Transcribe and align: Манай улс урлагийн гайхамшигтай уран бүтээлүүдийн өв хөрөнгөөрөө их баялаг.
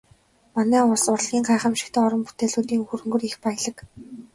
Манай 0.55 0.81
улс 0.89 1.03
урлагийн 1.13 1.47
гайхамшигтай 1.49 2.01
уран 2.05 2.21
бүтээлүүдийн 2.25 2.81
өв 2.83 2.89
хөрөнгөөрөө 2.89 3.29
их 3.29 3.37
баялаг. 3.43 3.77